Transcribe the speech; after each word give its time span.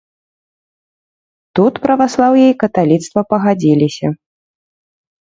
Тут 1.59 1.73
праваслаўе 1.85 2.45
і 2.55 2.59
каталіцтва 2.65 3.19
пагадзіліся. 3.37 4.07